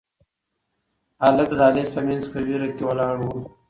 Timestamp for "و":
3.21-3.25